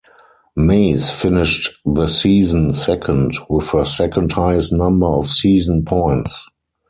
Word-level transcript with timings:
Maze 0.55 1.11
finished 1.11 1.75
the 1.85 2.07
season 2.07 2.73
second, 2.73 3.37
with 3.47 3.69
her 3.69 3.85
second-highest 3.85 4.73
number 4.73 5.05
of 5.05 5.29
season 5.29 5.85
points. 5.85 6.49